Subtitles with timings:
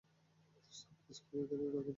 [0.55, 1.89] দোস্ত, এককাজ করি, এখানে না করি।